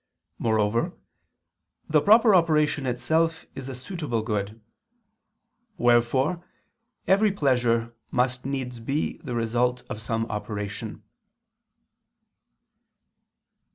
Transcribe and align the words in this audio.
Moreover, 0.39 0.93
the 1.87 2.01
proper 2.01 2.33
operation 2.33 2.87
itself 2.87 3.45
is 3.53 3.69
a 3.69 3.75
suitable 3.75 4.23
good. 4.23 4.59
Wherefore 5.77 6.43
every 7.05 7.31
pleasure 7.31 7.93
must 8.09 8.43
needs 8.43 8.79
be 8.79 9.17
the 9.17 9.35
result 9.35 9.83
of 9.91 10.01
some 10.01 10.25
operation. 10.25 11.03